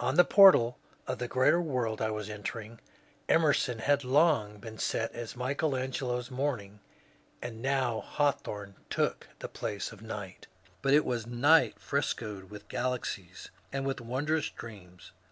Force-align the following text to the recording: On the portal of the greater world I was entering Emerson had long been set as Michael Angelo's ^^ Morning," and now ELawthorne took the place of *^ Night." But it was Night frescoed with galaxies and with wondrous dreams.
On 0.00 0.16
the 0.16 0.24
portal 0.24 0.80
of 1.06 1.18
the 1.18 1.28
greater 1.28 1.60
world 1.62 2.00
I 2.02 2.10
was 2.10 2.28
entering 2.28 2.80
Emerson 3.28 3.78
had 3.78 4.02
long 4.02 4.58
been 4.58 4.78
set 4.78 5.12
as 5.12 5.36
Michael 5.36 5.76
Angelo's 5.76 6.26
^^ 6.28 6.30
Morning," 6.32 6.80
and 7.40 7.62
now 7.62 8.04
ELawthorne 8.18 8.74
took 8.90 9.28
the 9.38 9.46
place 9.46 9.92
of 9.92 10.00
*^ 10.00 10.02
Night." 10.02 10.48
But 10.82 10.92
it 10.92 11.04
was 11.04 11.28
Night 11.28 11.78
frescoed 11.78 12.50
with 12.50 12.66
galaxies 12.66 13.50
and 13.72 13.86
with 13.86 14.00
wondrous 14.00 14.50
dreams. 14.50 15.12